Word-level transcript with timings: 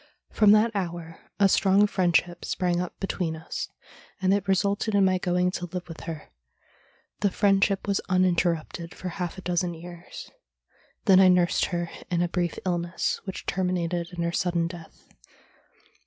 From 0.31 0.49
that 0.53 0.75
hour 0.75 1.19
a 1.39 1.47
strong 1.47 1.85
friendship 1.85 2.43
sprang 2.43 2.81
up 2.81 2.99
between 2.99 3.35
us, 3.35 3.69
and 4.19 4.33
it 4.33 4.47
resulted 4.47 4.95
in 4.95 5.05
my 5.05 5.19
going 5.19 5.51
to 5.51 5.67
live 5.67 5.87
with 5.87 5.99
her. 6.05 6.29
The 7.19 7.29
friendship 7.29 7.87
was 7.87 8.01
uninter 8.09 8.53
rupted 8.55 8.95
for 8.95 9.09
half 9.09 9.37
a 9.37 9.41
dozen 9.43 9.75
years. 9.75 10.31
Then 11.05 11.19
I 11.19 11.27
nursed 11.27 11.65
her 11.65 11.91
in 12.09 12.23
a 12.23 12.27
brief 12.27 12.57
illness, 12.65 13.21
which 13.25 13.45
terminated 13.45 14.09
in 14.11 14.23
her 14.23 14.31
sudden 14.31 14.65
death. 14.65 15.07